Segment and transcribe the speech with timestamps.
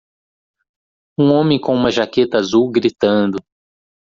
[1.15, 3.37] Um homem com uma jaqueta azul gritando.